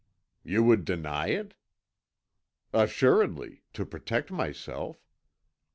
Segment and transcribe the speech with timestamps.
[0.43, 1.53] "You would deny it?"
[2.73, 4.97] "Assuredly to protect myself."